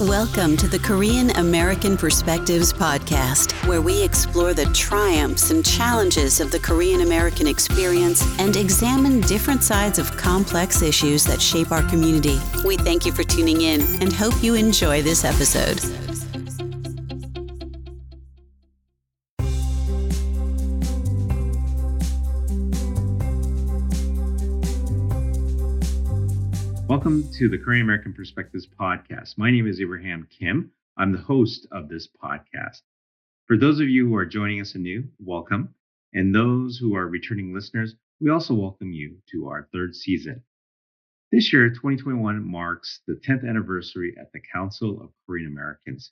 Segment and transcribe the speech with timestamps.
[0.00, 6.50] Welcome to the Korean American Perspectives Podcast, where we explore the triumphs and challenges of
[6.50, 12.40] the Korean American experience and examine different sides of complex issues that shape our community.
[12.64, 16.09] We thank you for tuning in and hope you enjoy this episode.
[26.90, 29.38] Welcome to the Korean American Perspectives podcast.
[29.38, 30.72] My name is Abraham Kim.
[30.96, 32.80] I'm the host of this podcast.
[33.46, 35.72] For those of you who are joining us anew, welcome.
[36.14, 40.42] And those who are returning listeners, we also welcome you to our third season.
[41.30, 46.10] This year, 2021, marks the 10th anniversary at the Council of Korean Americans.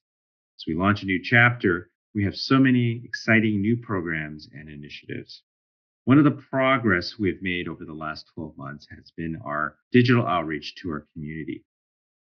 [0.61, 5.43] As we launch a new chapter, we have so many exciting new programs and initiatives.
[6.09, 10.27] One of the progress we've made over the last 12 months has been our digital
[10.27, 11.67] outreach to our community.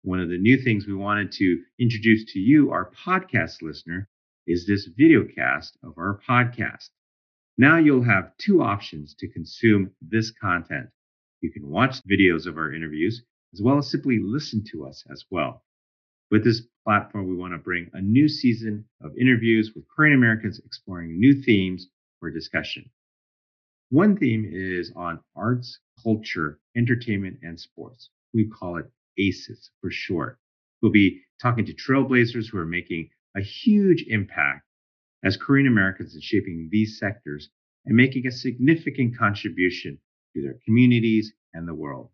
[0.02, 4.10] One of the new things we wanted to introduce to you, our podcast listener,
[4.46, 6.90] is this video cast of our podcast.
[7.58, 10.90] Now you'll have two options to consume this content.
[11.40, 15.24] You can watch videos of our interviews as well as simply listen to us as
[15.32, 15.64] well.
[16.32, 20.60] With this platform, we want to bring a new season of interviews with Korean Americans
[20.66, 21.88] exploring new themes
[22.20, 22.92] for discussion.
[23.92, 28.12] One theme is on arts, culture, entertainment, and sports.
[28.36, 28.86] We call it
[29.18, 30.38] ACES for short.
[30.80, 34.68] We'll be talking to trailblazers who are making a huge impact
[35.24, 37.50] as Korean Americans in shaping these sectors
[37.88, 40.00] and making a significant contribution
[40.36, 42.12] to their communities and the world.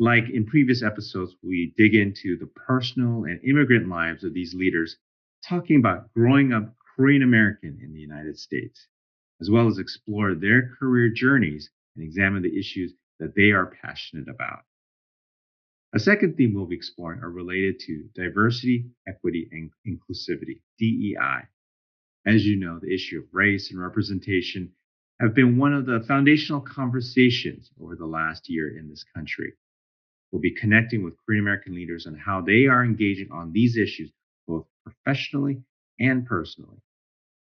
[0.00, 4.96] Like in previous episodes, we dig into the personal and immigrant lives of these leaders,
[5.48, 8.88] talking about growing up Korean American in the United States
[9.42, 14.28] as well as explore their career journeys and examine the issues that they are passionate
[14.28, 14.60] about.
[15.92, 21.48] A second theme we'll be exploring are related to diversity, equity, and inclusivity, DEI.
[22.24, 24.70] As you know, the issue of race and representation
[25.20, 29.54] have been one of the foundational conversations over the last year in this country.
[30.30, 34.12] We'll be connecting with Korean American leaders on how they are engaging on these issues,
[34.46, 35.62] both professionally
[35.98, 36.78] and personally.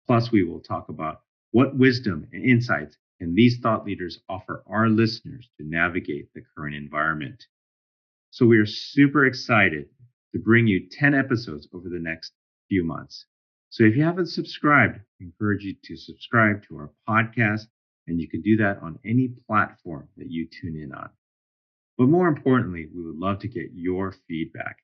[0.08, 4.90] Plus, we will talk about what wisdom and insights can these thought leaders offer our
[4.90, 7.46] listeners to navigate the current environment?
[8.32, 9.88] So we are super excited
[10.32, 12.34] to bring you 10 episodes over the next
[12.70, 13.28] few months.
[13.70, 17.68] So if you haven't subscribed, I encourage you to subscribe to our podcast,
[18.08, 21.12] and you can do that on any platform that you tune in on.
[22.00, 24.78] But more importantly, we would love to get your feedback.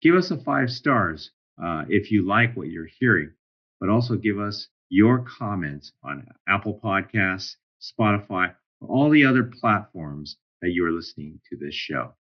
[0.00, 1.32] Give us a five stars
[1.62, 3.32] uh, if you like what you're hearing,
[3.78, 10.36] but also give us your comments on Apple Podcasts, Spotify, or all the other platforms
[10.62, 12.14] that you are listening to this show.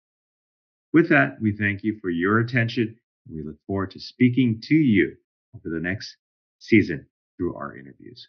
[0.94, 2.96] With that, we thank you for your attention
[3.28, 5.16] and we look forward to speaking to you
[5.56, 6.18] over the next
[6.60, 7.06] season
[7.38, 8.28] through our interviews.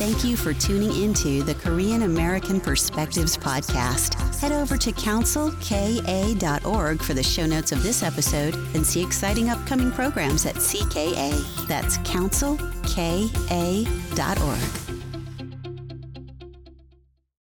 [0.00, 4.14] Thank you for tuning into the Korean American Perspectives podcast.
[4.40, 9.92] Head over to councilka.org for the show notes of this episode and see exciting upcoming
[9.92, 11.68] programs at CKA.
[11.68, 14.89] That's councilka.org.